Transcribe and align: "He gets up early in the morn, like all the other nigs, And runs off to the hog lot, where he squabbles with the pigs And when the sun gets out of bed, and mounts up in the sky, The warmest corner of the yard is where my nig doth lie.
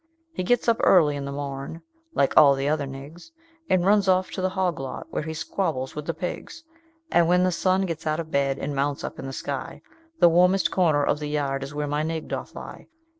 "He 0.33 0.41
gets 0.41 0.67
up 0.67 0.77
early 0.79 1.15
in 1.15 1.25
the 1.25 1.31
morn, 1.31 1.83
like 2.15 2.35
all 2.35 2.55
the 2.55 2.67
other 2.67 2.87
nigs, 2.87 3.29
And 3.69 3.85
runs 3.85 4.07
off 4.07 4.31
to 4.31 4.41
the 4.41 4.49
hog 4.49 4.79
lot, 4.79 5.05
where 5.11 5.21
he 5.21 5.35
squabbles 5.35 5.93
with 5.93 6.07
the 6.07 6.13
pigs 6.15 6.63
And 7.11 7.27
when 7.27 7.43
the 7.43 7.51
sun 7.51 7.83
gets 7.85 8.07
out 8.07 8.19
of 8.19 8.31
bed, 8.31 8.57
and 8.57 8.75
mounts 8.75 9.03
up 9.03 9.19
in 9.19 9.27
the 9.27 9.31
sky, 9.31 9.83
The 10.19 10.27
warmest 10.27 10.71
corner 10.71 11.03
of 11.03 11.19
the 11.19 11.29
yard 11.29 11.61
is 11.61 11.75
where 11.75 11.85
my 11.85 12.01
nig 12.01 12.29
doth 12.29 12.55
lie. 12.55 12.87